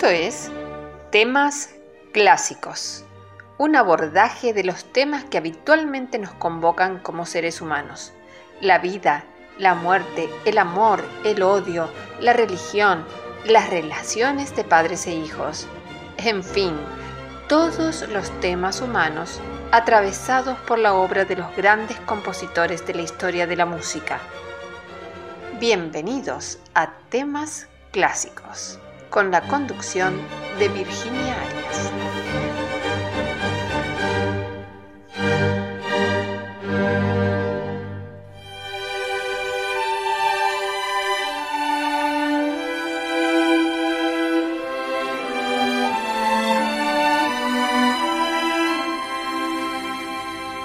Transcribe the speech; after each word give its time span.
Esto 0.00 0.12
es 0.12 0.50
Temas 1.12 1.74
Clásicos, 2.14 3.04
un 3.58 3.76
abordaje 3.76 4.54
de 4.54 4.64
los 4.64 4.90
temas 4.94 5.24
que 5.24 5.36
habitualmente 5.36 6.18
nos 6.18 6.32
convocan 6.32 7.00
como 7.00 7.26
seres 7.26 7.60
humanos. 7.60 8.14
La 8.62 8.78
vida, 8.78 9.24
la 9.58 9.74
muerte, 9.74 10.30
el 10.46 10.56
amor, 10.56 11.04
el 11.22 11.42
odio, 11.42 11.90
la 12.18 12.32
religión, 12.32 13.04
las 13.44 13.68
relaciones 13.68 14.56
de 14.56 14.64
padres 14.64 15.06
e 15.06 15.12
hijos, 15.12 15.66
en 16.16 16.42
fin, 16.42 16.74
todos 17.46 18.08
los 18.08 18.30
temas 18.40 18.80
humanos 18.80 19.38
atravesados 19.70 20.58
por 20.60 20.78
la 20.78 20.94
obra 20.94 21.26
de 21.26 21.36
los 21.36 21.54
grandes 21.54 22.00
compositores 22.06 22.86
de 22.86 22.94
la 22.94 23.02
historia 23.02 23.46
de 23.46 23.56
la 23.56 23.66
música. 23.66 24.18
Bienvenidos 25.58 26.58
a 26.72 26.90
Temas 27.10 27.68
Clásicos 27.90 28.78
con 29.10 29.32
la 29.32 29.42
conducción 29.42 30.16
de 30.58 30.68
Virginia 30.68 31.34
Arias. 31.34 31.92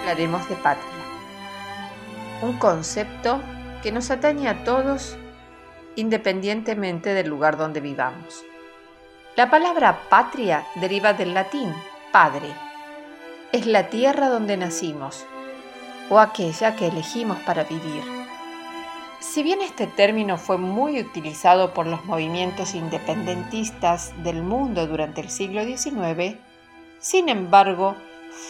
Hablaremos 0.01 0.47
de 0.47 0.55
patria, 0.57 0.83
un 2.43 2.53
concepto 2.59 3.41
que 3.81 3.91
nos 3.91 4.11
atañe 4.11 4.47
a 4.47 4.63
todos 4.63 5.17
independientemente 5.95 7.13
del 7.13 7.27
lugar 7.27 7.57
donde 7.57 7.81
vivamos. 7.81 8.43
La 9.35 9.49
palabra 9.49 10.01
patria 10.09 10.65
deriva 10.75 11.13
del 11.13 11.33
latín 11.33 11.73
padre. 12.11 12.47
Es 13.51 13.65
la 13.65 13.89
tierra 13.89 14.29
donde 14.29 14.57
nacimos 14.57 15.25
o 16.09 16.19
aquella 16.19 16.75
que 16.75 16.87
elegimos 16.87 17.37
para 17.39 17.63
vivir. 17.63 18.03
Si 19.19 19.43
bien 19.43 19.61
este 19.61 19.87
término 19.87 20.37
fue 20.37 20.57
muy 20.57 20.99
utilizado 20.99 21.73
por 21.73 21.87
los 21.87 22.05
movimientos 22.05 22.75
independentistas 22.75 24.13
del 24.23 24.43
mundo 24.43 24.87
durante 24.87 25.21
el 25.21 25.29
siglo 25.29 25.63
XIX, 25.65 26.37
sin 26.99 27.29
embargo, 27.29 27.95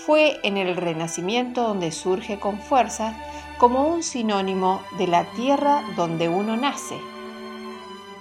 fue 0.05 0.39
en 0.43 0.57
el 0.57 0.75
Renacimiento 0.75 1.63
donde 1.63 1.91
surge 1.91 2.39
con 2.39 2.59
fuerza 2.59 3.15
como 3.57 3.87
un 3.87 4.03
sinónimo 4.03 4.81
de 4.97 5.07
la 5.07 5.23
tierra 5.31 5.83
donde 5.95 6.29
uno 6.29 6.57
nace. 6.57 6.99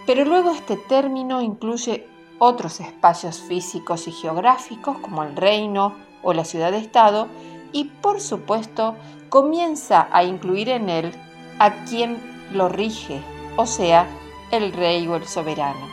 Pero 0.07 0.25
luego 0.25 0.51
este 0.51 0.77
término 0.77 1.41
incluye 1.41 2.07
otros 2.39 2.81
espacios 2.81 3.41
físicos 3.41 4.07
y 4.09 4.13
geográficos 4.13 4.99
como 4.99 5.23
el 5.23 5.37
reino 5.37 5.95
o 6.23 6.33
la 6.33 6.45
ciudad-estado 6.45 7.29
y 7.73 7.85
por 7.85 8.21
supuesto 8.21 8.97
comienza 9.29 10.09
a 10.13 10.25
incluir 10.25 10.69
en 10.69 10.89
él 10.89 11.13
a 11.59 11.85
quien 11.85 12.19
lo 12.53 12.69
rige, 12.69 13.23
o 13.57 13.67
sea, 13.67 14.07
el 14.51 14.73
rey 14.73 15.07
o 15.07 15.17
el 15.17 15.27
soberano. 15.27 15.87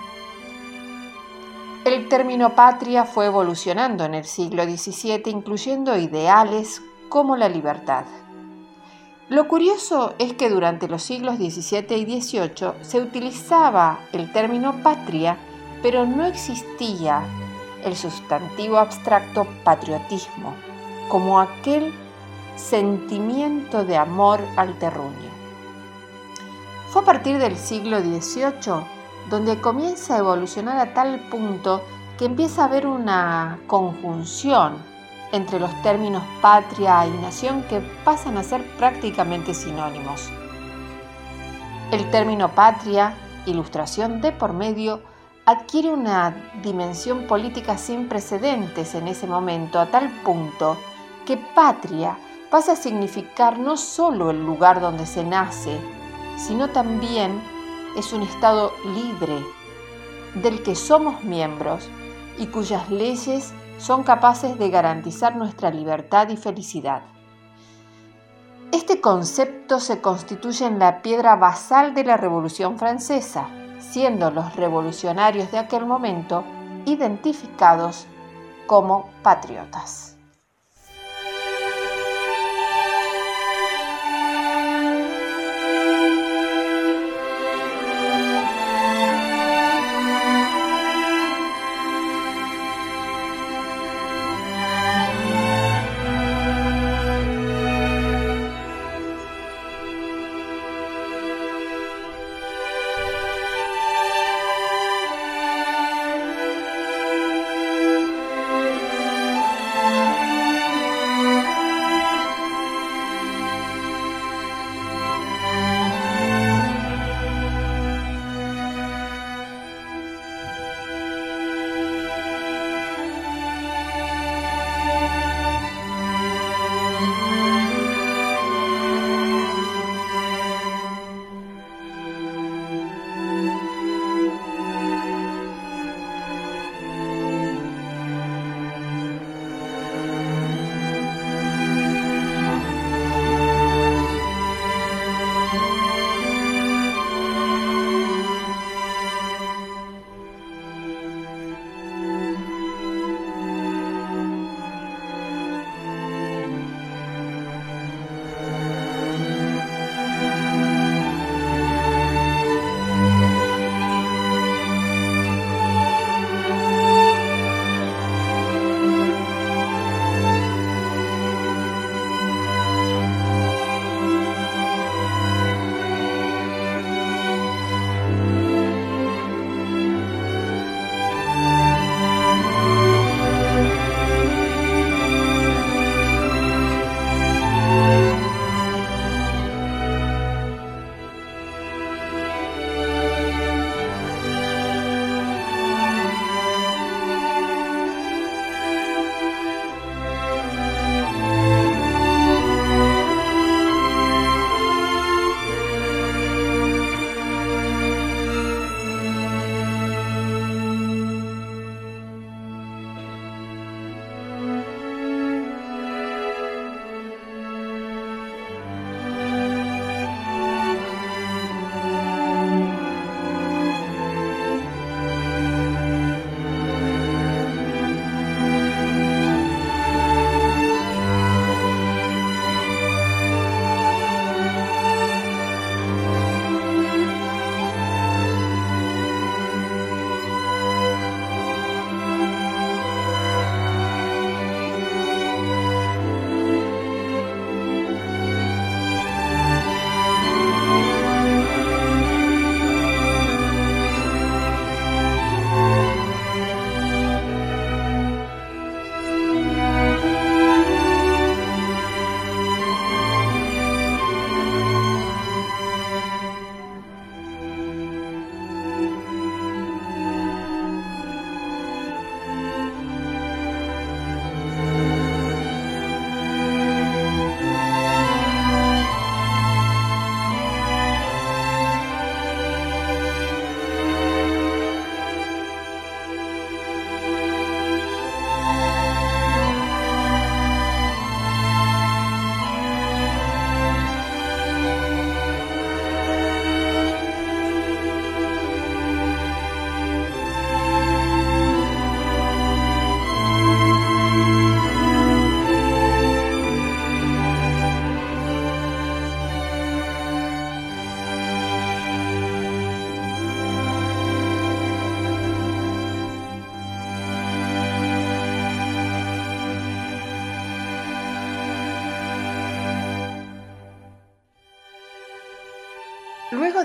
El 1.85 2.09
término 2.09 2.53
patria 2.53 3.05
fue 3.05 3.25
evolucionando 3.25 4.05
en 4.05 4.13
el 4.13 4.25
siglo 4.25 4.63
XVII 4.63 5.23
incluyendo 5.25 5.97
ideales 5.97 6.81
como 7.09 7.35
la 7.35 7.49
libertad. 7.49 8.05
Lo 9.31 9.47
curioso 9.47 10.13
es 10.19 10.33
que 10.33 10.49
durante 10.49 10.89
los 10.89 11.03
siglos 11.03 11.37
XVII 11.37 11.95
y 11.95 12.21
XVIII 12.21 12.73
se 12.81 12.99
utilizaba 12.99 13.99
el 14.11 14.29
término 14.33 14.83
patria, 14.83 15.37
pero 15.81 16.05
no 16.05 16.25
existía 16.25 17.23
el 17.85 17.95
sustantivo 17.95 18.77
abstracto 18.77 19.47
patriotismo, 19.63 20.53
como 21.07 21.39
aquel 21.39 21.93
sentimiento 22.57 23.85
de 23.85 23.95
amor 23.95 24.41
al 24.57 24.77
terruño. 24.79 25.31
Fue 26.89 27.01
a 27.01 27.05
partir 27.05 27.37
del 27.37 27.55
siglo 27.55 28.01
XVIII 28.01 28.83
donde 29.29 29.61
comienza 29.61 30.15
a 30.15 30.19
evolucionar 30.19 30.77
a 30.77 30.93
tal 30.93 31.21
punto 31.29 31.81
que 32.17 32.25
empieza 32.25 32.63
a 32.63 32.65
haber 32.65 32.85
una 32.85 33.61
conjunción 33.65 34.90
entre 35.31 35.59
los 35.59 35.81
términos 35.81 36.23
patria 36.41 37.05
y 37.05 37.11
nación 37.21 37.63
que 37.63 37.79
pasan 38.03 38.37
a 38.37 38.43
ser 38.43 38.65
prácticamente 38.77 39.53
sinónimos. 39.53 40.29
El 41.91 42.09
término 42.09 42.49
patria, 42.49 43.13
ilustración 43.45 44.21
de 44.21 44.31
por 44.31 44.53
medio, 44.53 45.01
adquiere 45.45 45.91
una 45.91 46.35
dimensión 46.63 47.27
política 47.27 47.77
sin 47.77 48.07
precedentes 48.07 48.95
en 48.95 49.07
ese 49.07 49.27
momento, 49.27 49.79
a 49.79 49.87
tal 49.87 50.09
punto 50.23 50.77
que 51.25 51.37
patria 51.37 52.17
pasa 52.49 52.73
a 52.73 52.75
significar 52.75 53.57
no 53.57 53.77
solo 53.77 54.31
el 54.31 54.45
lugar 54.45 54.81
donde 54.81 55.05
se 55.05 55.23
nace, 55.23 55.79
sino 56.37 56.69
también 56.69 57.41
es 57.97 58.13
un 58.13 58.23
Estado 58.23 58.71
libre 58.95 59.43
del 60.35 60.63
que 60.63 60.75
somos 60.75 61.23
miembros 61.23 61.89
y 62.37 62.47
cuyas 62.47 62.89
leyes 62.89 63.53
son 63.81 64.03
capaces 64.03 64.59
de 64.59 64.69
garantizar 64.69 65.35
nuestra 65.35 65.71
libertad 65.71 66.29
y 66.29 66.37
felicidad. 66.37 67.01
Este 68.71 69.01
concepto 69.01 69.79
se 69.79 70.01
constituye 70.01 70.67
en 70.67 70.77
la 70.77 71.01
piedra 71.01 71.35
basal 71.35 71.95
de 71.95 72.03
la 72.03 72.15
Revolución 72.15 72.77
Francesa, 72.77 73.47
siendo 73.79 74.29
los 74.29 74.55
revolucionarios 74.55 75.51
de 75.51 75.57
aquel 75.57 75.87
momento 75.87 76.43
identificados 76.85 78.05
como 78.67 79.09
patriotas. 79.23 80.10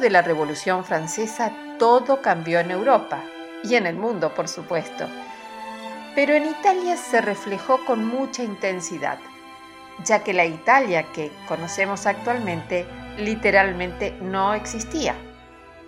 De 0.06 0.11
la 0.11 0.23
Revolución 0.23 0.85
Francesa 0.85 1.50
todo 1.81 2.23
cambió 2.23 2.61
en 2.61 2.70
Europa 2.70 3.25
y 3.64 3.75
en 3.75 3.88
el 3.88 3.97
mundo, 3.97 4.32
por 4.35 4.47
supuesto. 4.47 5.05
Pero 6.14 6.35
en 6.35 6.44
Italia 6.44 6.97
se 6.97 7.20
reflejó 7.20 7.85
con 7.85 8.06
mucha 8.06 8.44
intensidad, 8.44 9.19
ya 10.05 10.23
que 10.23 10.32
la 10.32 10.44
Italia 10.44 11.06
que 11.12 11.32
conocemos 11.49 12.06
actualmente 12.06 12.87
literalmente 13.19 14.12
no 14.20 14.55
existía. 14.55 15.17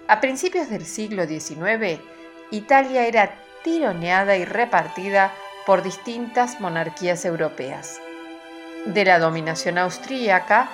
A 0.08 0.20
principios 0.20 0.68
del 0.68 0.84
siglo 0.84 1.24
XIX, 1.24 2.00
Italia 2.50 3.06
era 3.06 3.36
tironeada 3.62 4.36
y 4.36 4.44
repartida 4.44 5.32
por 5.64 5.84
distintas 5.84 6.60
monarquías 6.60 7.24
europeas. 7.24 8.00
De 8.84 9.04
la 9.04 9.20
dominación 9.20 9.78
austríaca 9.78 10.68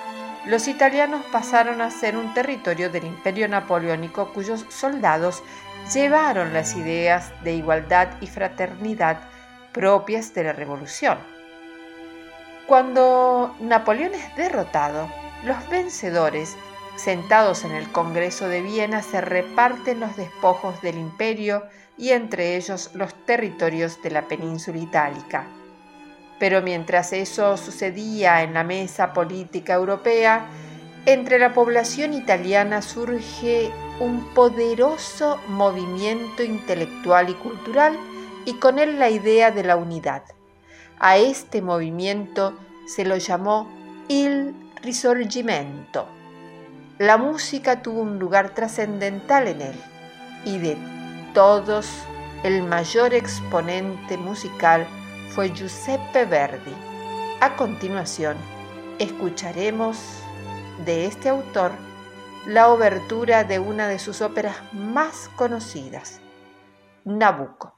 los 0.45 0.67
italianos 0.67 1.25
pasaron 1.31 1.81
a 1.81 1.89
ser 1.89 2.17
un 2.17 2.33
territorio 2.33 2.89
del 2.89 3.05
imperio 3.05 3.47
napoleónico 3.47 4.31
cuyos 4.33 4.65
soldados 4.69 5.41
llevaron 5.93 6.53
las 6.53 6.75
ideas 6.75 7.31
de 7.43 7.53
igualdad 7.53 8.09
y 8.21 8.27
fraternidad 8.27 9.19
propias 9.71 10.33
de 10.33 10.43
la 10.43 10.53
revolución. 10.53 11.17
Cuando 12.67 13.55
Napoleón 13.59 14.13
es 14.13 14.35
derrotado, 14.35 15.07
los 15.43 15.69
vencedores, 15.69 16.55
sentados 16.95 17.63
en 17.63 17.71
el 17.71 17.91
Congreso 17.91 18.47
de 18.47 18.61
Viena, 18.61 19.01
se 19.01 19.21
reparten 19.21 19.99
los 19.99 20.15
despojos 20.15 20.81
del 20.81 20.97
imperio 20.97 21.63
y 21.97 22.11
entre 22.11 22.55
ellos 22.55 22.91
los 22.93 23.13
territorios 23.25 24.01
de 24.01 24.11
la 24.11 24.23
península 24.23 24.79
itálica. 24.79 25.45
Pero 26.39 26.61
mientras 26.61 27.13
eso 27.13 27.57
sucedía 27.57 28.43
en 28.43 28.53
la 28.53 28.63
mesa 28.63 29.13
política 29.13 29.73
europea, 29.73 30.47
entre 31.05 31.39
la 31.39 31.53
población 31.53 32.13
italiana 32.13 32.81
surge 32.81 33.71
un 33.99 34.33
poderoso 34.33 35.39
movimiento 35.47 36.43
intelectual 36.43 37.29
y 37.29 37.35
cultural 37.35 37.97
y 38.45 38.55
con 38.55 38.79
él 38.79 38.99
la 38.99 39.09
idea 39.09 39.51
de 39.51 39.63
la 39.63 39.75
unidad. 39.75 40.23
A 40.99 41.17
este 41.17 41.61
movimiento 41.61 42.57
se 42.87 43.05
lo 43.05 43.17
llamó 43.17 43.69
il 44.07 44.55
Risorgimento. 44.81 46.07
La 46.99 47.17
música 47.17 47.81
tuvo 47.81 48.01
un 48.01 48.19
lugar 48.19 48.53
trascendental 48.53 49.47
en 49.47 49.61
él 49.61 49.75
y 50.45 50.59
de 50.59 50.77
todos 51.33 51.87
el 52.43 52.61
mayor 52.63 53.13
exponente 53.13 54.17
musical 54.17 54.87
fue 55.35 55.53
Giuseppe 55.53 56.23
Verdi. 56.23 56.73
A 57.41 57.57
continuación, 57.57 58.37
escucharemos 58.99 59.97
de 60.85 61.07
este 61.07 61.27
autor 61.27 61.73
la 62.47 62.69
obertura 62.69 63.43
de 63.43 63.59
una 63.59 63.89
de 63.89 63.99
sus 63.99 64.21
óperas 64.21 64.55
más 64.71 65.29
conocidas, 65.35 66.21
Nabucco. 67.03 67.75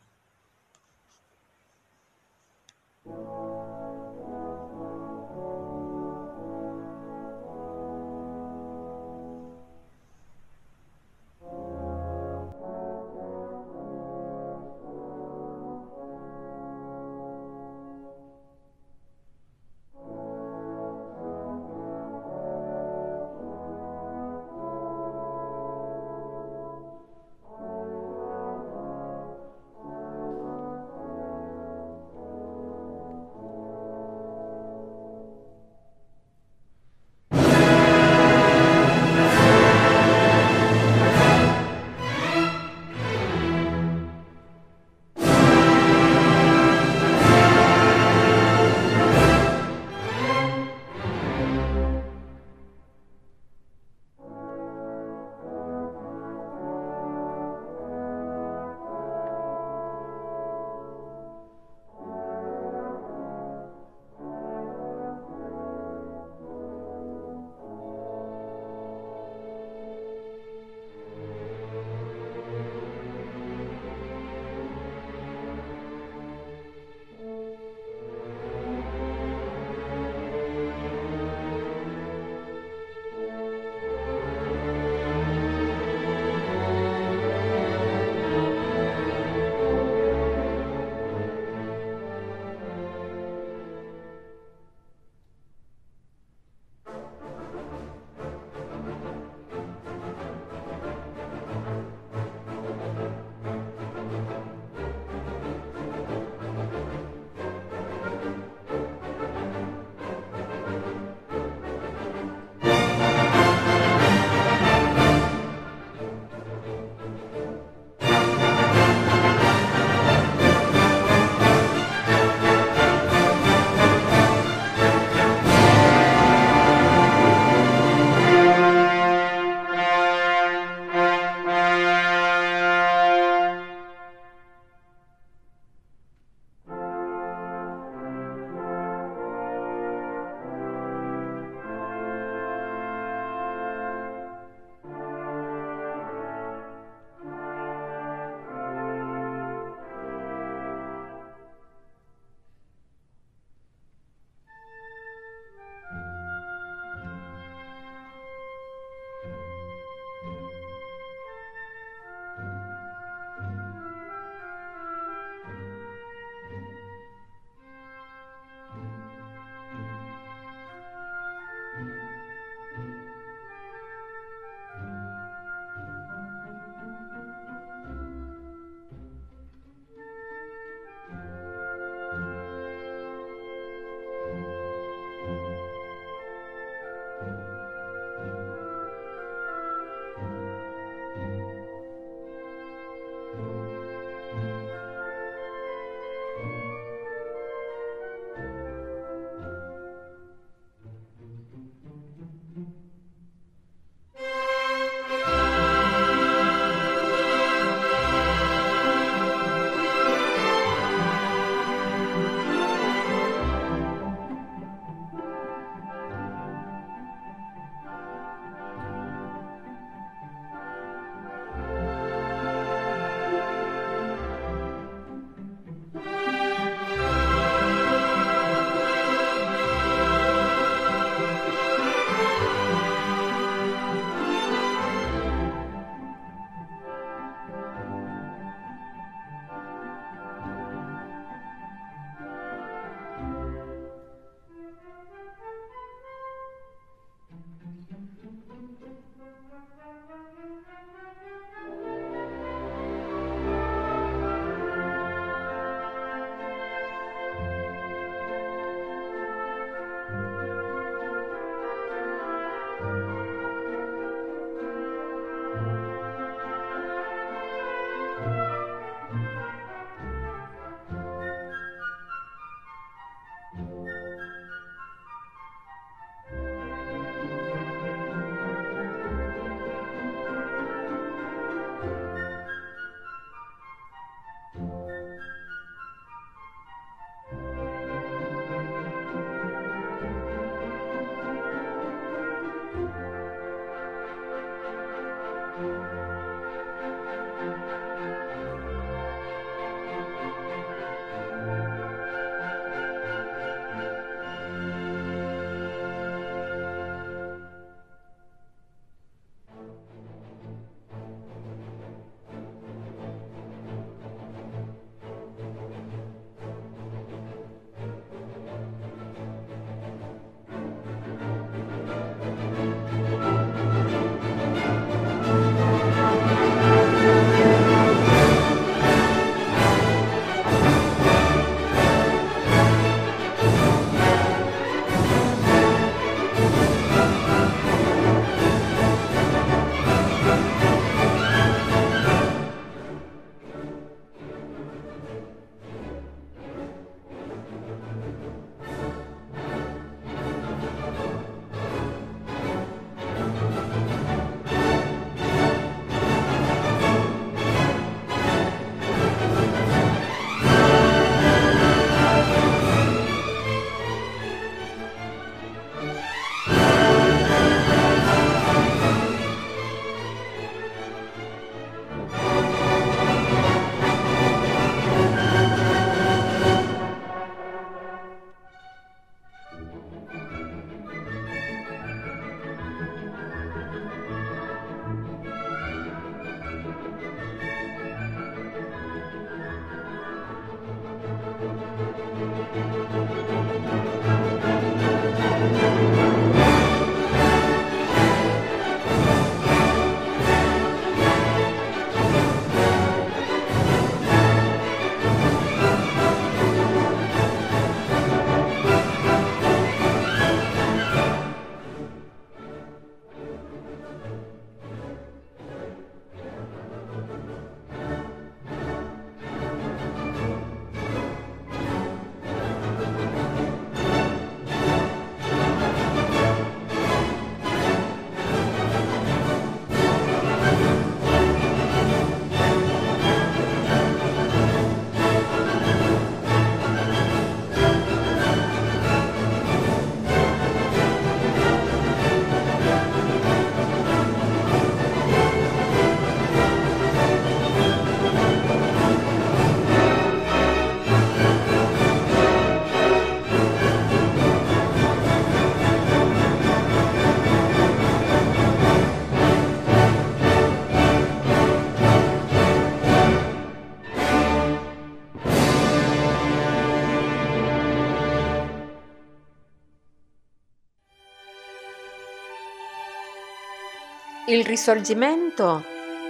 El 474.28 474.44
Risorgimento 474.44 475.64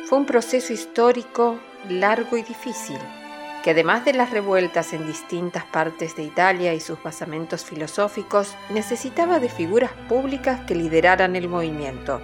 fue 0.06 0.18
un 0.18 0.26
proceso 0.26 0.74
histórico 0.74 1.60
largo 1.88 2.36
y 2.36 2.42
difícil, 2.42 2.98
que 3.64 3.70
además 3.70 4.06
de 4.06 4.14
las 4.14 4.32
revueltas 4.32 4.92
en 4.94 5.06
distintas 5.06 5.66
partes 5.66 6.16
de 6.16 6.24
Italia 6.24 6.74
y 6.74 6.80
sus 6.80 7.02
basamentos 7.04 7.64
filosóficos, 7.64 8.56
necesitaba 8.72 9.40
de 9.40 9.50
figuras 9.50 9.92
públicas 10.10 10.62
que 10.66 10.74
lideraran 10.74 11.36
el 11.36 11.48
movimiento. 11.48 12.20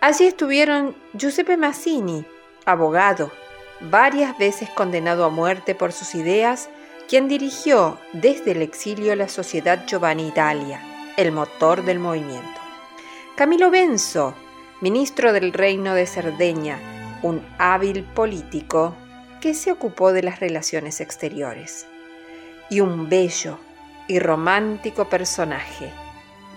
Allí 0.00 0.28
estuvieron 0.28 0.94
Giuseppe 1.12 1.56
Mazzini, 1.56 2.24
abogado, 2.64 3.32
varias 3.80 4.38
veces 4.38 4.70
condenado 4.70 5.24
a 5.24 5.28
muerte 5.28 5.74
por 5.74 5.90
sus 5.90 6.14
ideas, 6.14 6.70
quien 7.08 7.26
dirigió 7.26 7.98
desde 8.12 8.52
el 8.52 8.62
exilio 8.62 9.16
la 9.16 9.26
Sociedad 9.26 9.86
Giovanni 9.86 10.28
Italia, 10.28 10.80
el 11.16 11.32
motor 11.32 11.84
del 11.84 11.98
movimiento. 11.98 12.60
Camilo 13.34 13.70
Benzo, 13.72 14.34
ministro 14.80 15.32
del 15.32 15.52
Reino 15.52 15.94
de 15.94 16.06
Cerdeña, 16.06 16.78
un 17.22 17.44
hábil 17.58 18.04
político 18.04 18.94
que 19.40 19.54
se 19.54 19.72
ocupó 19.72 20.12
de 20.12 20.22
las 20.22 20.38
relaciones 20.38 21.00
exteriores. 21.00 21.86
Y 22.70 22.80
un 22.80 23.08
bello 23.08 23.58
y 24.06 24.20
romántico 24.20 25.08
personaje, 25.08 25.90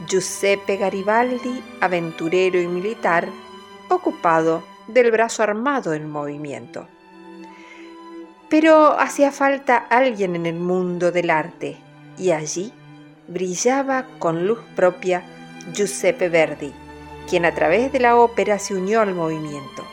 Giuseppe 0.07 0.77
Garibaldi, 0.77 1.63
aventurero 1.79 2.61
y 2.61 2.67
militar, 2.67 3.27
ocupado 3.89 4.63
del 4.87 5.11
brazo 5.11 5.41
armado 5.41 5.91
del 5.91 6.05
movimiento. 6.05 6.87
Pero 8.49 8.99
hacía 8.99 9.31
falta 9.31 9.77
alguien 9.77 10.35
en 10.35 10.45
el 10.45 10.55
mundo 10.55 11.11
del 11.11 11.29
arte, 11.29 11.77
y 12.17 12.31
allí 12.31 12.71
brillaba 13.27 14.05
con 14.19 14.45
luz 14.45 14.59
propia 14.75 15.23
Giuseppe 15.73 16.29
Verdi, 16.29 16.73
quien 17.29 17.45
a 17.45 17.53
través 17.53 17.91
de 17.91 17.99
la 17.99 18.15
ópera 18.15 18.59
se 18.59 18.75
unió 18.75 19.01
al 19.01 19.13
movimiento. 19.13 19.85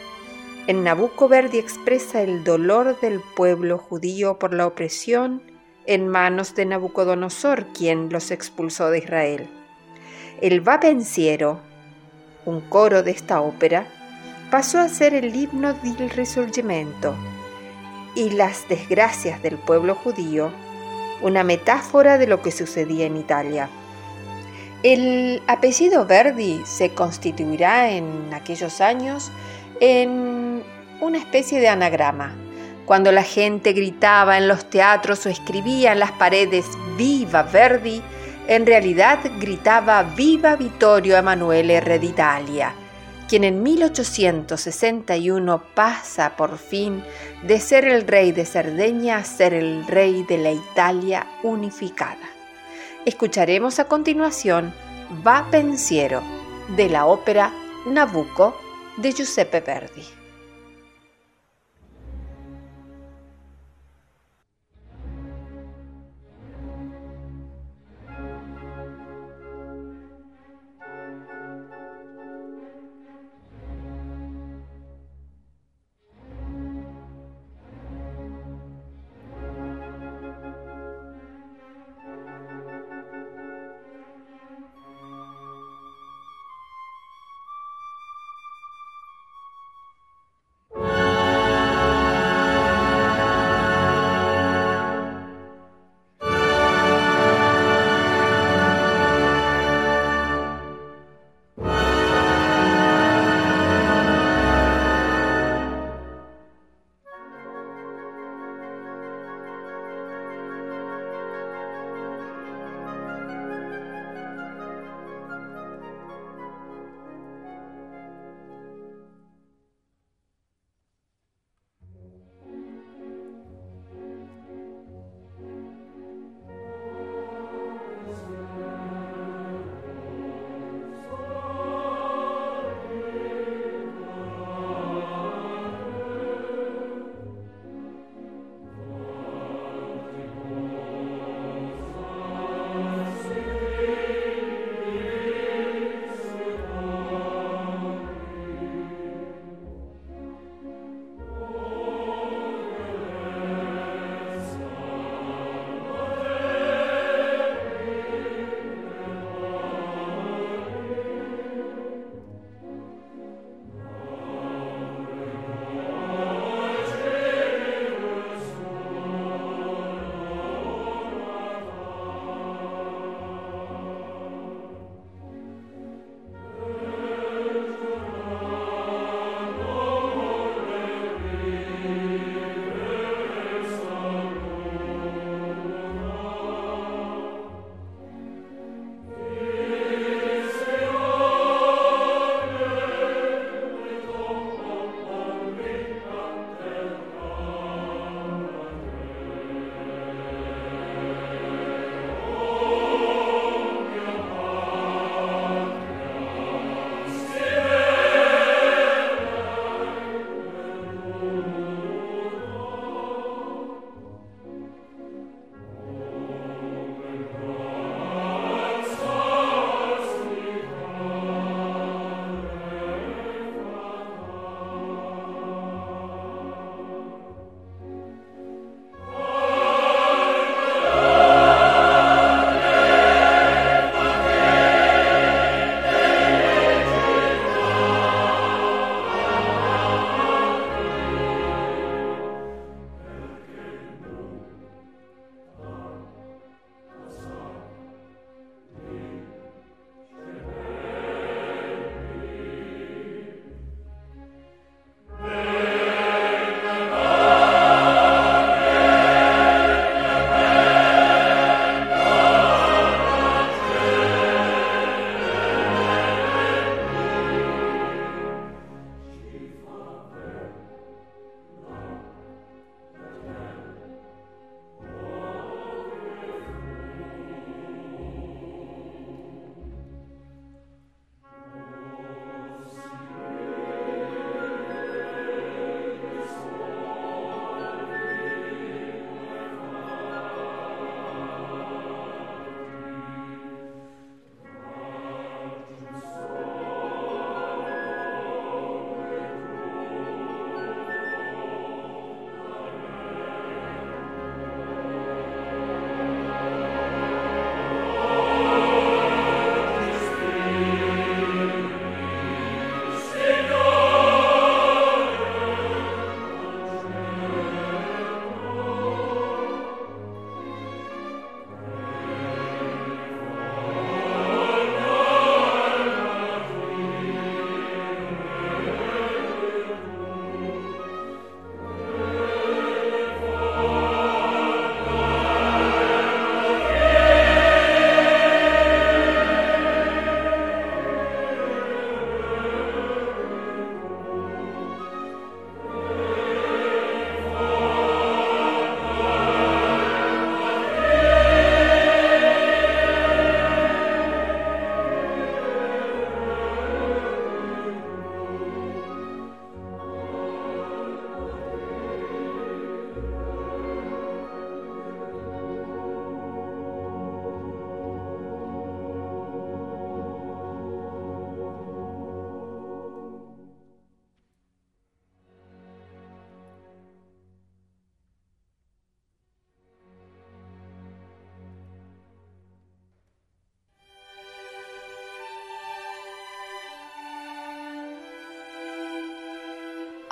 En 0.67 0.85
Nabucco 0.85 1.29
Verdi 1.29 1.59
expresa 1.59 2.21
el 2.21 2.45
dolor 2.45 3.01
del 3.01 3.21
pueblo 3.21 3.79
judío 3.79 4.39
por 4.39 4.53
la 4.53 4.67
opresión 4.67 5.43
en 5.87 6.09
manos 6.09 6.55
de 6.55 6.67
Nabucodonosor, 6.67 7.67
quien 7.73 8.11
los 8.11 8.31
expulsó 8.31 8.91
de 8.91 8.99
Israel. 8.99 9.49
El 10.43 10.67
Va 10.67 10.79
Pensiero, 10.79 11.61
un 12.45 12.61
coro 12.61 13.03
de 13.03 13.13
esta 13.13 13.41
ópera, 13.41 13.87
pasó 14.51 14.79
a 14.79 14.89
ser 14.89 15.15
el 15.15 15.35
himno 15.35 15.73
del 15.73 16.11
Risorgimento 16.11 17.15
y 18.15 18.31
las 18.31 18.69
desgracias 18.69 19.43
del 19.43 19.57
pueblo 19.57 19.95
judío, 19.95 20.51
una 21.23 21.45
metáfora 21.45 22.19
de 22.19 22.27
lo 22.27 22.43
que 22.43 22.51
sucedía 22.51 23.07
en 23.07 23.17
Italia. 23.17 23.71
El 24.85 25.43
apellido 25.49 26.07
Verdi 26.07 26.63
se 26.65 26.91
constituirá 26.95 27.91
en 27.91 28.33
aquellos 28.33 28.81
años 28.81 29.33
en 29.81 30.63
una 31.01 31.19
especie 31.19 31.59
de 31.59 31.69
anagrama. 31.69 32.33
Cuando 32.87 33.11
la 33.11 33.25
gente 33.25 33.73
gritaba 33.73 34.39
en 34.39 34.47
los 34.47 34.71
teatros 34.71 35.27
o 35.27 35.31
escribía 35.31 35.91
en 35.91 35.99
las 35.99 36.13
paredes 36.13 36.65
Viva 36.97 37.43
Verdi, 37.43 38.01
en 38.47 38.67
realidad 38.67 39.19
gritaba 39.41 40.05
Viva 40.05 40.55
Vittorio 40.55 41.17
Emanuele 41.17 41.75
R. 41.79 41.99
d'Italia, 41.99 42.73
quien 43.29 43.43
en 43.43 43.65
1861 43.65 45.61
pasa 45.75 46.37
por 46.37 46.57
fin 46.57 47.03
de 47.43 47.59
ser 47.59 47.85
el 47.85 48.07
rey 48.07 48.31
de 48.31 48.47
Cerdeña 48.47 49.17
a 49.17 49.25
ser 49.25 49.55
el 49.55 49.85
rey 49.89 50.23
de 50.23 50.39
la 50.39 50.53
Italia 50.53 51.27
unificada. 51.43 52.38
Escucharemos 53.09 53.79
a 53.79 53.87
continuación 53.87 54.75
Va 55.27 55.49
Pensiero 55.51 56.23
de 56.77 56.91
la 56.91 57.07
ópera 57.07 57.51
Nabucco 57.87 58.55
de 58.99 59.13
Giuseppe 59.13 59.61
Verdi. 59.63 60.18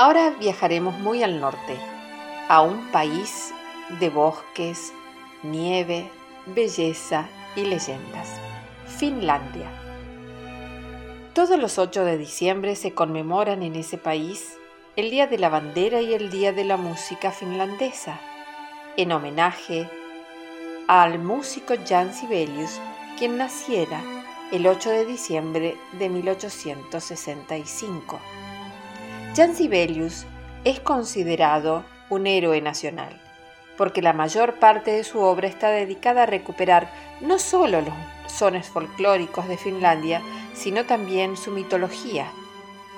Ahora 0.06 0.30
viajaremos 0.30 0.96
muy 1.00 1.24
al 1.24 1.40
norte, 1.40 1.76
a 2.48 2.62
un 2.62 2.92
país 2.92 3.52
de 3.98 4.08
bosques, 4.08 4.92
nieve, 5.42 6.08
belleza 6.46 7.26
y 7.56 7.64
leyendas. 7.64 8.28
Finlandia. 8.86 9.68
Todos 11.34 11.58
los 11.58 11.80
8 11.80 12.04
de 12.04 12.18
diciembre 12.18 12.76
se 12.76 12.94
conmemoran 12.94 13.64
en 13.64 13.74
ese 13.74 13.98
país 13.98 14.56
el 14.94 15.10
Día 15.10 15.26
de 15.26 15.38
la 15.38 15.48
Bandera 15.48 16.00
y 16.00 16.14
el 16.14 16.30
Día 16.30 16.52
de 16.52 16.62
la 16.62 16.76
Música 16.76 17.32
Finlandesa, 17.32 18.20
en 18.96 19.10
homenaje 19.10 19.90
al 20.86 21.18
músico 21.18 21.74
Jan 21.84 22.14
Sibelius, 22.14 22.80
quien 23.18 23.38
naciera 23.38 24.00
el 24.52 24.68
8 24.68 24.88
de 24.88 25.04
diciembre 25.04 25.76
de 25.98 26.08
1865. 26.08 28.20
Jan 29.36 29.54
Sibelius 29.54 30.24
es 30.64 30.80
considerado 30.80 31.84
un 32.08 32.26
héroe 32.26 32.62
nacional, 32.62 33.20
porque 33.76 34.00
la 34.00 34.14
mayor 34.14 34.54
parte 34.54 34.92
de 34.92 35.04
su 35.04 35.18
obra 35.20 35.46
está 35.46 35.68
dedicada 35.68 36.22
a 36.22 36.26
recuperar 36.26 36.90
no 37.20 37.38
solo 37.38 37.82
los 37.82 37.92
sones 38.32 38.70
folclóricos 38.70 39.46
de 39.46 39.58
Finlandia, 39.58 40.22
sino 40.54 40.86
también 40.86 41.36
su 41.36 41.50
mitología, 41.50 42.32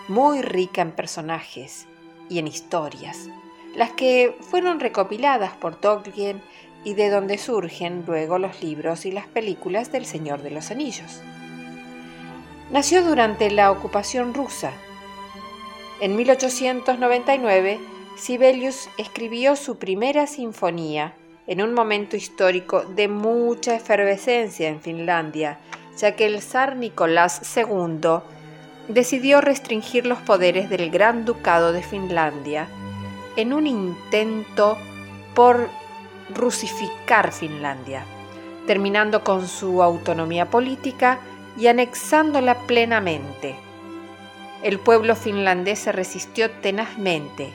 muy 0.06 0.40
rica 0.40 0.80
en 0.80 0.92
personajes 0.92 1.88
y 2.28 2.38
en 2.38 2.46
historias, 2.46 3.28
las 3.74 3.90
que 3.90 4.36
fueron 4.40 4.78
recopiladas 4.78 5.54
por 5.54 5.74
Tolkien 5.74 6.40
y 6.84 6.94
de 6.94 7.10
donde 7.10 7.36
surgen 7.36 8.04
luego 8.06 8.38
los 8.38 8.62
libros 8.62 9.06
y 9.06 9.10
las 9.10 9.26
películas 9.26 9.90
del 9.90 10.06
Señor 10.06 10.42
de 10.42 10.52
los 10.52 10.70
Anillos. 10.70 11.20
Nació 12.70 13.02
durante 13.02 13.50
la 13.50 13.72
ocupación 13.72 14.34
rusa. 14.34 14.70
En 16.00 16.14
1899, 16.14 17.80
Sibelius 18.16 18.88
escribió 18.98 19.56
su 19.56 19.78
primera 19.78 20.28
sinfonía 20.28 21.14
en 21.48 21.60
un 21.60 21.74
momento 21.74 22.16
histórico 22.16 22.82
de 22.82 23.08
mucha 23.08 23.74
efervescencia 23.74 24.68
en 24.68 24.80
Finlandia, 24.80 25.58
ya 25.96 26.14
que 26.14 26.26
el 26.26 26.40
zar 26.40 26.76
Nicolás 26.76 27.42
II 27.56 28.20
decidió 28.86 29.40
restringir 29.40 30.06
los 30.06 30.18
poderes 30.18 30.70
del 30.70 30.90
Gran 30.90 31.24
Ducado 31.24 31.72
de 31.72 31.82
Finlandia 31.82 32.68
en 33.34 33.52
un 33.52 33.66
intento 33.66 34.78
por 35.34 35.68
rusificar 36.32 37.32
Finlandia, 37.32 38.04
terminando 38.68 39.24
con 39.24 39.48
su 39.48 39.82
autonomía 39.82 40.48
política 40.48 41.18
y 41.56 41.66
anexándola 41.66 42.54
plenamente. 42.66 43.67
El 44.62 44.80
pueblo 44.80 45.14
finlandés 45.14 45.78
se 45.78 45.92
resistió 45.92 46.50
tenazmente. 46.50 47.50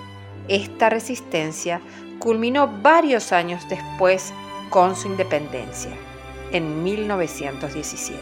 Esta 0.47 0.89
resistencia 0.89 1.81
culminó 2.19 2.67
varios 2.81 3.33
años 3.33 3.67
después 3.67 4.33
con 4.69 4.95
su 4.95 5.09
independencia, 5.09 5.91
en 6.51 6.83
1917. 6.83 8.21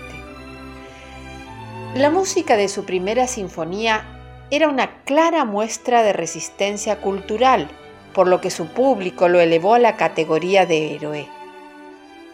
La 1.95 2.09
música 2.09 2.57
de 2.57 2.67
su 2.67 2.85
primera 2.85 3.27
sinfonía 3.27 4.03
era 4.49 4.67
una 4.67 5.03
clara 5.03 5.45
muestra 5.45 6.01
de 6.03 6.13
resistencia 6.13 6.99
cultural, 6.99 7.69
por 8.13 8.27
lo 8.27 8.41
que 8.41 8.49
su 8.49 8.67
público 8.67 9.27
lo 9.27 9.39
elevó 9.39 9.75
a 9.75 9.79
la 9.79 9.95
categoría 9.95 10.65
de 10.65 10.95
héroe. 10.95 11.27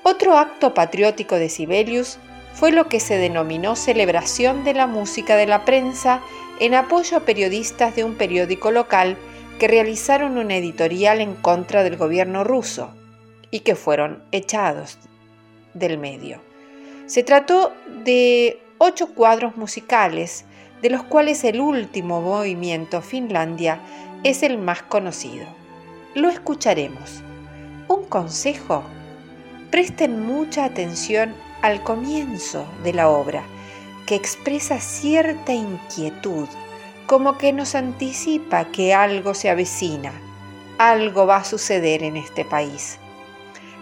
Otro 0.03 0.37
acto 0.37 0.73
patriótico 0.73 1.35
de 1.35 1.49
Sibelius 1.49 2.19
fue 2.57 2.71
lo 2.71 2.89
que 2.89 2.99
se 2.99 3.17
denominó 3.17 3.75
celebración 3.75 4.63
de 4.63 4.73
la 4.73 4.87
música 4.87 5.35
de 5.35 5.45
la 5.45 5.63
prensa 5.63 6.21
en 6.59 6.73
apoyo 6.73 7.17
a 7.17 7.19
periodistas 7.19 7.95
de 7.95 8.03
un 8.03 8.15
periódico 8.15 8.71
local 8.71 9.15
que 9.59 9.67
realizaron 9.67 10.39
un 10.39 10.49
editorial 10.49 11.21
en 11.21 11.35
contra 11.35 11.83
del 11.83 11.97
gobierno 11.97 12.43
ruso 12.43 12.95
y 13.51 13.59
que 13.59 13.75
fueron 13.75 14.23
echados 14.31 14.97
del 15.75 15.99
medio. 15.99 16.41
Se 17.05 17.21
trató 17.21 17.73
de 18.03 18.59
ocho 18.79 19.13
cuadros 19.13 19.55
musicales, 19.55 20.45
de 20.81 20.89
los 20.89 21.03
cuales 21.03 21.43
el 21.43 21.61
último 21.61 22.21
movimiento 22.21 23.03
Finlandia 23.03 23.81
es 24.23 24.41
el 24.41 24.57
más 24.57 24.81
conocido. 24.81 25.45
Lo 26.15 26.27
escucharemos. 26.29 27.21
Un 27.87 28.05
consejo. 28.05 28.83
Presten 29.69 30.25
mucha 30.25 30.65
atención 30.65 31.35
al 31.61 31.83
comienzo 31.83 32.65
de 32.83 32.93
la 32.93 33.09
obra, 33.09 33.43
que 34.05 34.15
expresa 34.15 34.79
cierta 34.79 35.53
inquietud, 35.53 36.47
como 37.05 37.37
que 37.37 37.53
nos 37.53 37.75
anticipa 37.75 38.65
que 38.65 38.93
algo 38.93 39.33
se 39.33 39.49
avecina, 39.49 40.11
algo 40.77 41.25
va 41.25 41.37
a 41.37 41.43
suceder 41.43 42.03
en 42.03 42.17
este 42.17 42.45
país. 42.45 42.99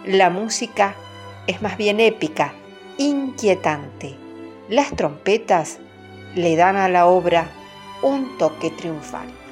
La 0.04 0.30
música 0.30 0.94
es 1.46 1.62
más 1.62 1.76
bien 1.76 2.00
épica, 2.00 2.54
inquietante. 2.98 4.16
Las 4.68 4.90
trompetas 4.96 5.78
le 6.34 6.56
dan 6.56 6.76
a 6.76 6.88
la 6.88 7.06
obra 7.06 7.48
un 8.02 8.38
toque 8.38 8.70
triunfal. 8.70 9.45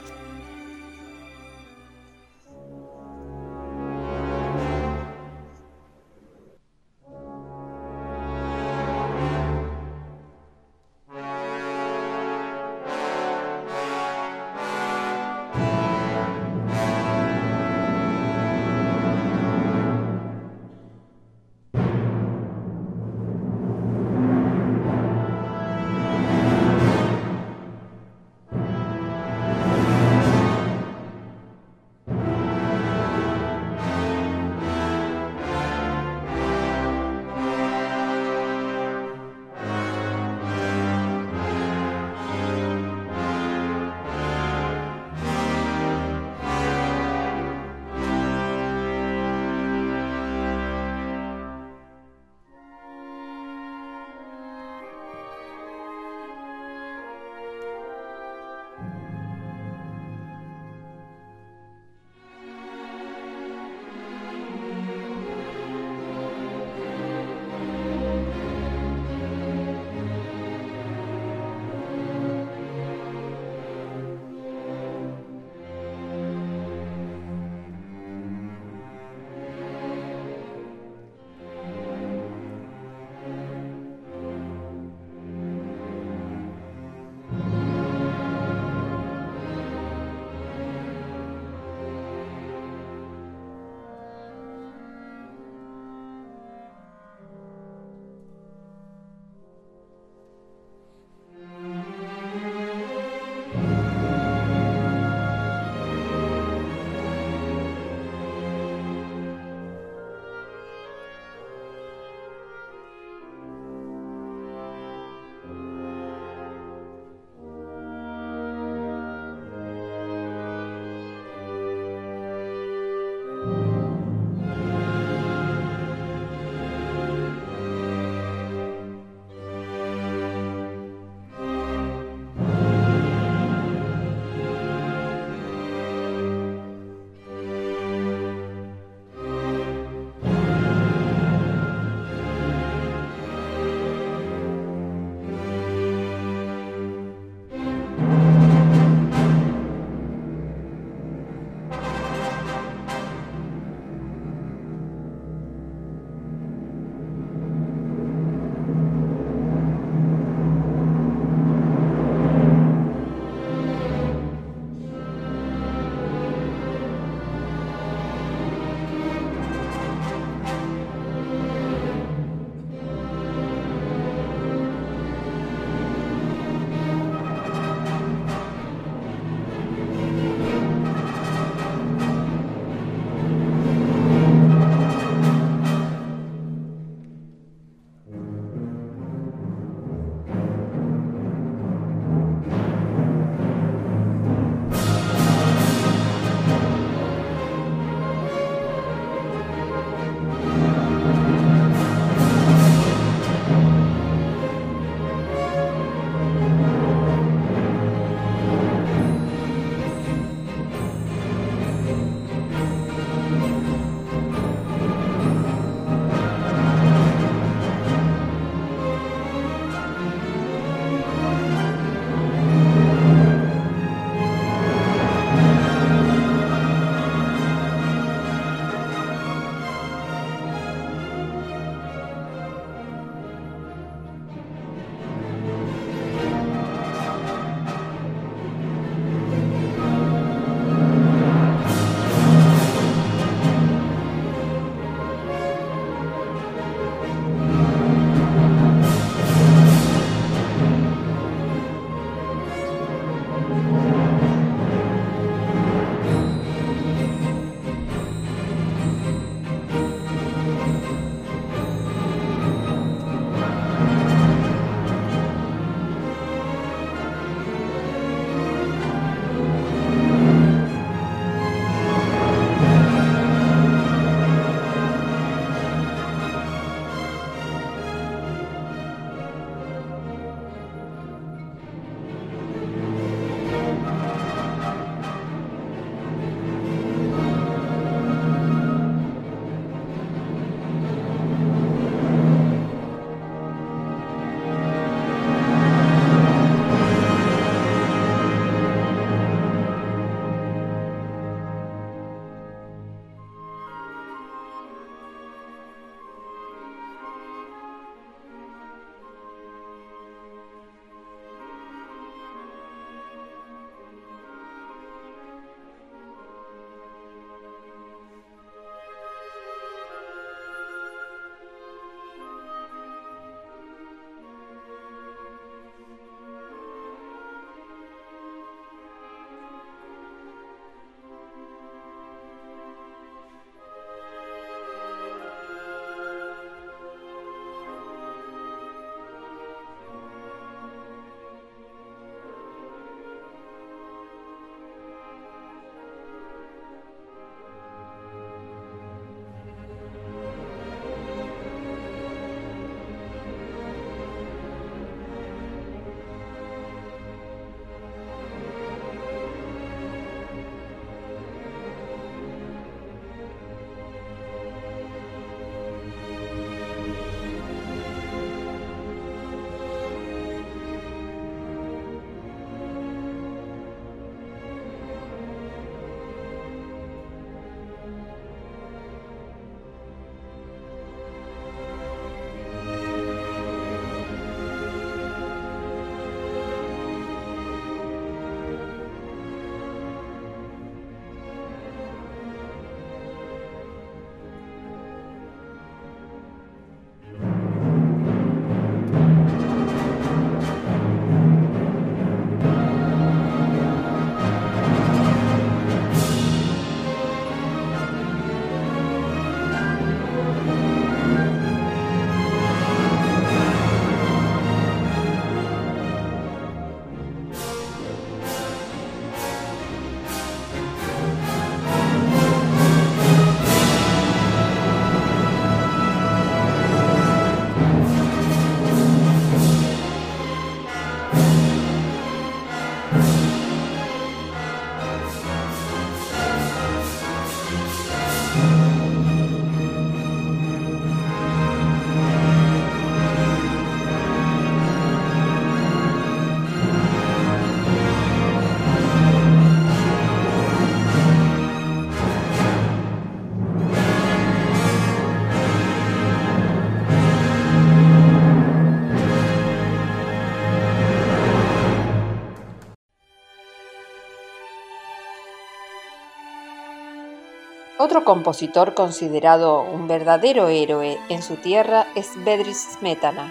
Otro 467.85 468.03
compositor 468.03 468.73
considerado 468.73 469.61
un 469.61 469.87
verdadero 469.87 470.49
héroe 470.49 470.99
en 471.11 471.21
su 471.21 471.37
tierra 471.37 471.87
es 471.95 472.13
Bedřich 472.25 472.55
Smetana. 472.79 473.31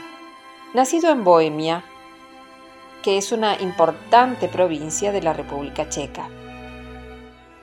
Nacido 0.76 1.10
en 1.10 1.24
Bohemia, 1.24 1.84
que 3.01 3.18
es 3.18 3.32
una 3.32 3.60
importante 3.60 4.47
provincia 4.47 5.12
de 5.12 5.24
la 5.24 5.34
República 5.34 5.89
Checa. 5.89 6.30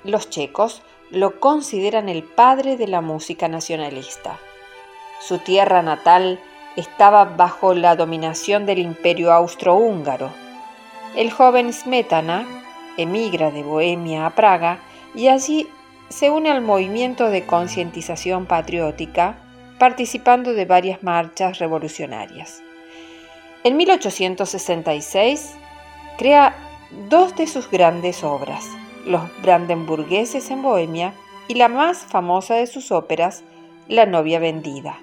Los 0.02 0.30
checos 0.30 0.82
lo 1.12 1.38
consideran 1.38 2.08
el 2.08 2.24
padre 2.24 2.76
de 2.76 2.88
la 2.88 3.00
música 3.00 3.46
nacionalista. 3.46 4.40
Su 5.20 5.38
tierra 5.38 5.82
natal 5.82 6.40
estaba 6.74 7.24
bajo 7.24 7.72
la 7.72 7.94
dominación 7.94 8.66
del 8.66 8.80
imperio 8.80 9.32
austrohúngaro. 9.32 10.32
El 11.14 11.30
joven 11.30 11.72
Smetana 11.72 12.48
emigra 12.96 13.52
de 13.52 13.62
Bohemia 13.62 14.26
a 14.26 14.30
Praga 14.30 14.80
y 15.14 15.28
allí 15.28 15.68
se 16.10 16.28
une 16.28 16.50
al 16.50 16.60
movimiento 16.60 17.30
de 17.30 17.46
concientización 17.46 18.46
patriótica, 18.46 19.38
participando 19.78 20.52
de 20.52 20.64
varias 20.64 21.02
marchas 21.02 21.58
revolucionarias. 21.58 22.62
En 23.62 23.76
1866 23.76 25.54
crea 26.18 26.54
dos 27.08 27.36
de 27.36 27.46
sus 27.46 27.70
grandes 27.70 28.24
obras, 28.24 28.66
Los 29.06 29.22
Brandenburgueses 29.42 30.50
en 30.50 30.62
Bohemia 30.62 31.14
y 31.46 31.54
la 31.54 31.68
más 31.68 31.98
famosa 31.98 32.56
de 32.56 32.66
sus 32.66 32.90
óperas, 32.90 33.44
La 33.88 34.04
novia 34.04 34.40
vendida. 34.40 34.98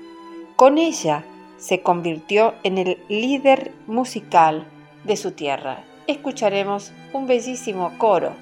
Con 0.56 0.78
ella 0.78 1.24
se 1.58 1.82
convirtió 1.82 2.54
en 2.64 2.78
el 2.78 3.00
líder 3.08 3.72
musical 3.88 4.66
de 5.06 5.16
su 5.16 5.32
tierra. 5.32 5.84
Escucharemos 6.06 6.92
un 7.14 7.28
bellísimo 7.28 7.94
coro 7.98 8.34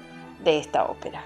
de 0.44 0.58
esta 0.58 0.84
ópera. 0.84 1.24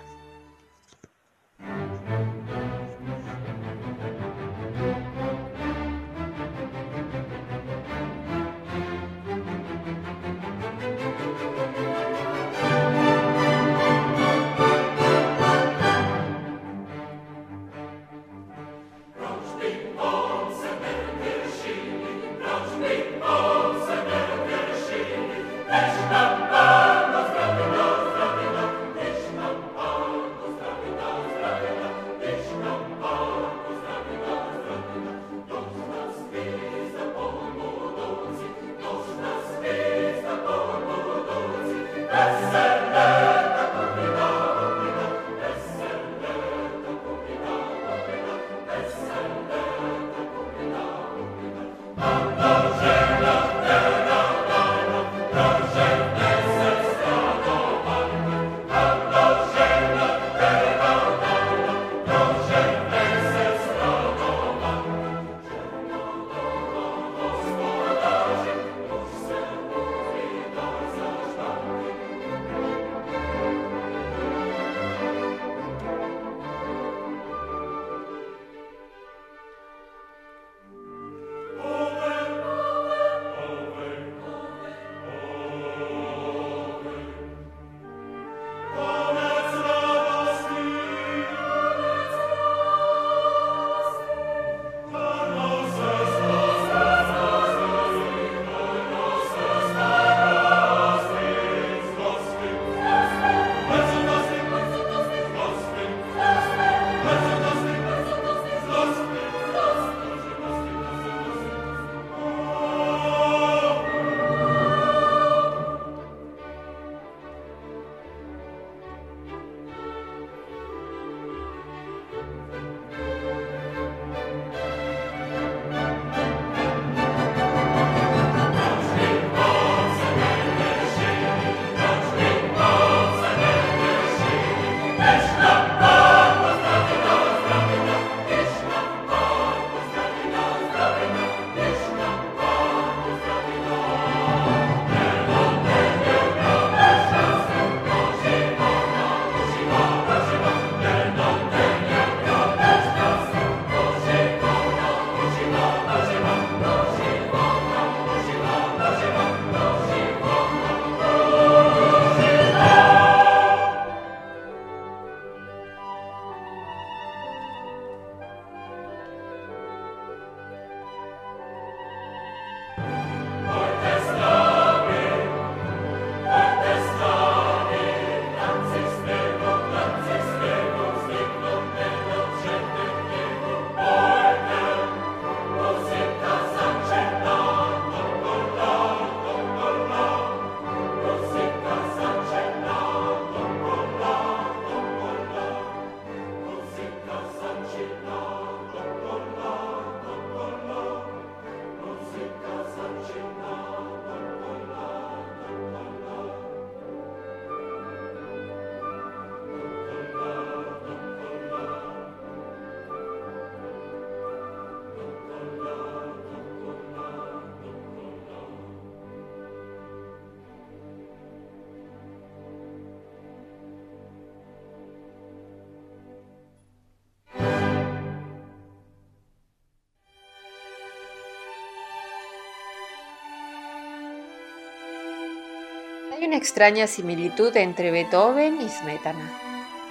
Una 236.31 236.37
extraña 236.37 236.87
similitud 236.87 237.57
entre 237.57 237.91
Beethoven 237.91 238.61
y 238.61 238.69
Smetana. 238.69 239.33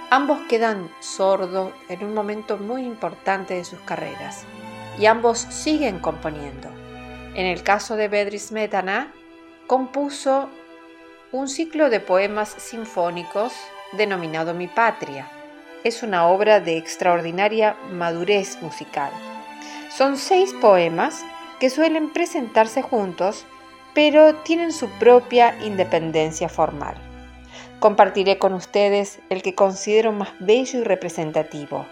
Ambos 0.08 0.40
quedan 0.48 0.90
sordos 1.00 1.70
en 1.90 2.02
un 2.02 2.14
momento 2.14 2.56
muy 2.56 2.86
importante 2.86 3.52
de 3.52 3.64
sus 3.66 3.78
carreras 3.80 4.46
y 4.98 5.04
ambos 5.04 5.38
siguen 5.38 5.98
componiendo. 5.98 6.70
En 7.34 7.44
el 7.44 7.62
caso 7.62 7.94
de 7.94 8.08
Bedřich 8.08 8.40
Smetana, 8.40 9.12
compuso 9.66 10.48
un 11.30 11.46
ciclo 11.46 11.90
de 11.90 12.00
poemas 12.00 12.48
sinfónicos 12.56 13.52
denominado 13.92 14.54
Mi 14.54 14.66
Patria. 14.66 15.30
Es 15.84 16.02
una 16.02 16.26
obra 16.26 16.58
de 16.58 16.78
extraordinaria 16.78 17.76
madurez 17.92 18.62
musical. 18.62 19.12
Son 19.94 20.16
seis 20.16 20.54
poemas 20.54 21.22
que 21.58 21.68
suelen 21.68 22.10
presentarse 22.10 22.80
juntos, 22.80 23.44
pero 23.94 24.34
tienen 24.36 24.72
su 24.72 24.88
propia 24.88 25.56
independencia 25.64 26.48
formal 26.48 26.96
compartiré 27.80 28.38
con 28.38 28.52
ustedes 28.52 29.18
el 29.30 29.42
que 29.42 29.54
considero 29.54 30.12
más 30.12 30.28
bello 30.38 30.80
y 30.80 30.84
representativo, 30.84 31.86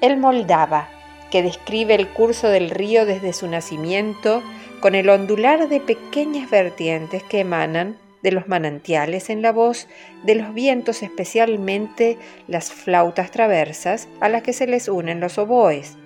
el 0.00 0.16
Moldava, 0.16 0.88
que 1.30 1.42
describe 1.42 1.94
el 1.94 2.08
curso 2.08 2.48
del 2.48 2.70
río 2.70 3.06
desde 3.06 3.32
su 3.32 3.46
nacimiento 3.46 4.42
con 4.80 4.94
el 4.94 5.08
ondular 5.08 5.68
de 5.68 5.80
pequeñas 5.80 6.50
vertientes 6.50 7.22
que 7.22 7.40
emanan 7.40 7.98
de 8.22 8.32
los 8.32 8.48
manantiales 8.48 9.28
en 9.28 9.42
la 9.42 9.52
voz 9.52 9.86
de 10.22 10.34
los 10.34 10.54
vientos, 10.54 11.02
especialmente 11.02 12.16
las 12.48 12.72
flautas 12.72 13.30
traversas 13.30 14.08
a 14.20 14.30
las 14.30 14.42
que 14.42 14.54
se 14.54 14.66
les 14.66 14.88
unen 14.88 15.20
los 15.20 15.36
oboes. 15.36 15.96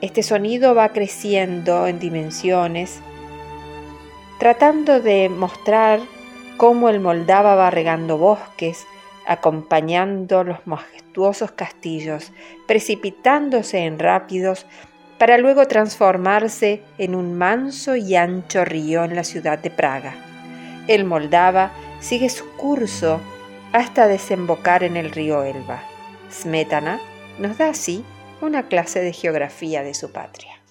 Este 0.00 0.24
sonido 0.24 0.74
va 0.74 0.88
creciendo 0.88 1.86
en 1.86 2.00
dimensiones, 2.00 3.00
tratando 4.42 4.98
de 4.98 5.28
mostrar 5.28 6.00
cómo 6.56 6.88
el 6.88 6.98
Moldava 6.98 7.54
va 7.54 7.70
regando 7.70 8.18
bosques, 8.18 8.88
acompañando 9.24 10.42
los 10.42 10.66
majestuosos 10.66 11.52
castillos, 11.52 12.32
precipitándose 12.66 13.84
en 13.84 14.00
rápidos 14.00 14.66
para 15.16 15.38
luego 15.38 15.68
transformarse 15.68 16.82
en 16.98 17.14
un 17.14 17.38
manso 17.38 17.94
y 17.94 18.16
ancho 18.16 18.64
río 18.64 19.04
en 19.04 19.14
la 19.14 19.22
ciudad 19.22 19.60
de 19.60 19.70
Praga. 19.70 20.16
El 20.88 21.04
Moldava 21.04 21.70
sigue 22.00 22.28
su 22.28 22.50
curso 22.56 23.20
hasta 23.72 24.08
desembocar 24.08 24.82
en 24.82 24.96
el 24.96 25.12
río 25.12 25.44
Elba. 25.44 25.84
Smetana 26.32 26.98
nos 27.38 27.58
da 27.58 27.68
así 27.68 28.04
una 28.40 28.64
clase 28.64 29.02
de 29.02 29.12
geografía 29.12 29.84
de 29.84 29.94
su 29.94 30.10
patria. 30.10 30.61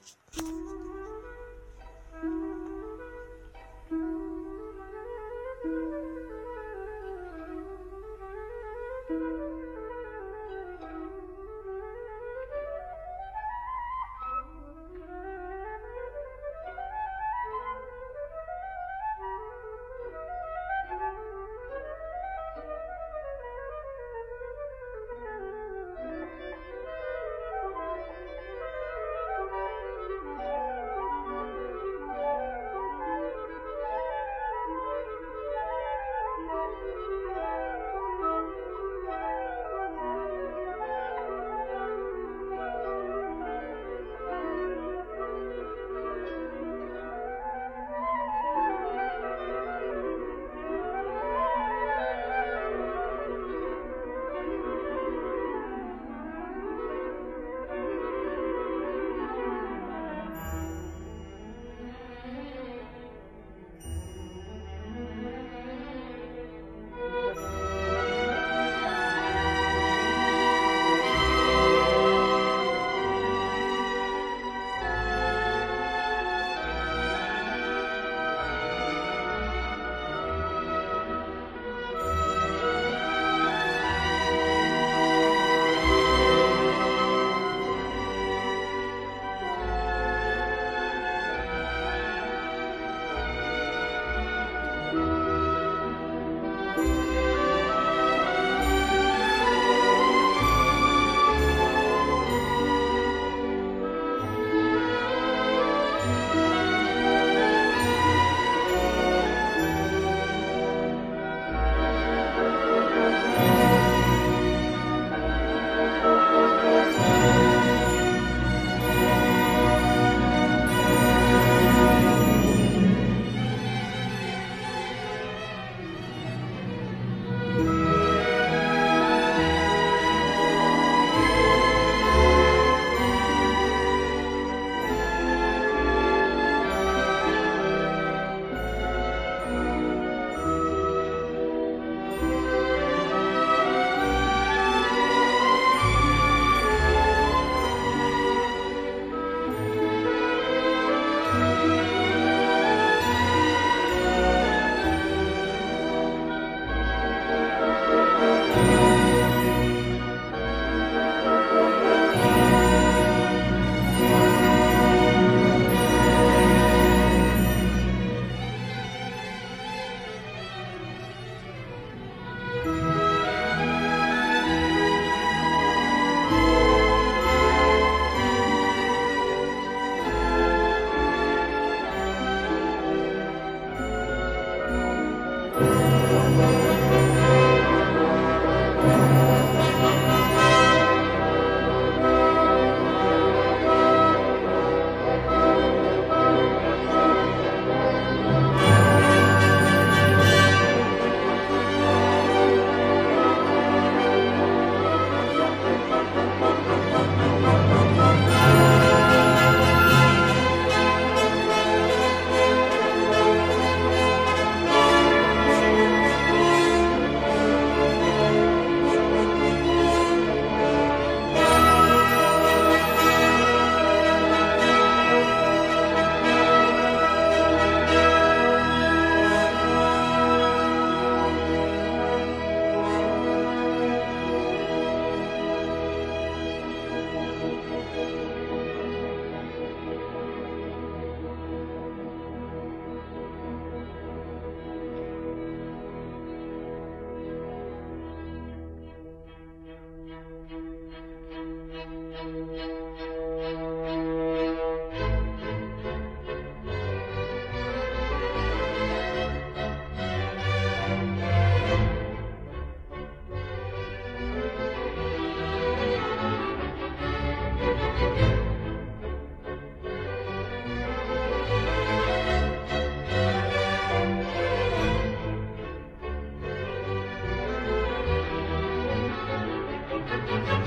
Thank 280.32 280.50
you. 280.50 280.61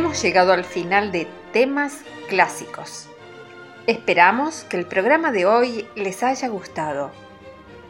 Hemos 0.00 0.20
llegado 0.22 0.54
al 0.54 0.64
final 0.64 1.12
de 1.12 1.28
temas 1.52 1.98
clásicos. 2.26 3.10
Esperamos 3.86 4.64
que 4.64 4.78
el 4.78 4.86
programa 4.86 5.30
de 5.30 5.44
hoy 5.44 5.86
les 5.94 6.22
haya 6.22 6.48
gustado. 6.48 7.10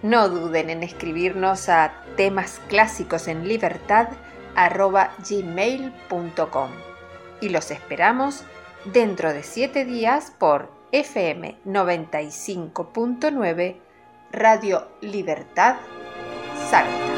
No 0.02 0.28
duden 0.28 0.70
en 0.70 0.82
escribirnos 0.82 1.68
a 1.68 2.02
temas 2.16 2.60
clásicos 2.66 3.28
en 3.28 3.46
y 7.40 7.48
los 7.48 7.70
esperamos 7.70 8.42
dentro 8.86 9.32
de 9.32 9.44
siete 9.44 9.84
días 9.84 10.32
por 10.36 10.68
FM 10.90 11.58
95.9 11.64 13.76
Radio 14.32 14.88
Libertad 15.00 15.76
Salta. 16.68 17.09